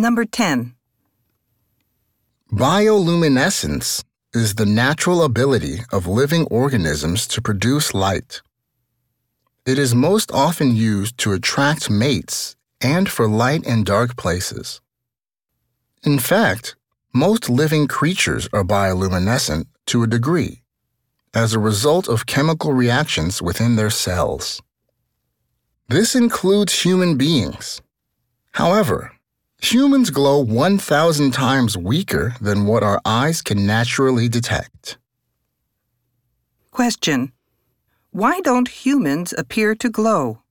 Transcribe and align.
Number 0.00 0.24
10. 0.24 0.74
Bioluminescence 2.50 4.02
is 4.32 4.54
the 4.54 4.64
natural 4.64 5.22
ability 5.22 5.80
of 5.92 6.06
living 6.06 6.46
organisms 6.46 7.26
to 7.26 7.42
produce 7.42 7.92
light. 7.92 8.40
It 9.66 9.78
is 9.78 9.94
most 9.94 10.32
often 10.32 10.74
used 10.74 11.18
to 11.18 11.34
attract 11.34 11.90
mates 11.90 12.56
and 12.80 13.10
for 13.10 13.28
light 13.28 13.66
in 13.66 13.84
dark 13.84 14.16
places. 14.16 14.80
In 16.02 16.18
fact, 16.18 16.76
most 17.12 17.50
living 17.50 17.86
creatures 17.86 18.48
are 18.54 18.64
bioluminescent 18.64 19.66
to 19.88 20.02
a 20.02 20.06
degree 20.06 20.62
as 21.34 21.52
a 21.52 21.58
result 21.58 22.08
of 22.08 22.24
chemical 22.24 22.72
reactions 22.72 23.42
within 23.42 23.76
their 23.76 23.90
cells. 23.90 24.62
This 25.88 26.14
includes 26.14 26.84
human 26.84 27.18
beings. 27.18 27.82
However, 28.52 29.19
humans 29.62 30.10
glow 30.10 30.38
1,000 30.38 31.32
times 31.32 31.76
weaker 31.76 32.34
than 32.40 32.66
what 32.66 32.82
our 32.82 33.00
eyes 33.04 33.42
can 33.42 33.66
naturally 33.66 34.28
detect. 34.28 34.98
Question. 36.70 37.32
Why 38.10 38.40
don't 38.40 38.68
humans 38.68 39.32
appear 39.36 39.74
to 39.76 39.88
glow? 39.88 40.42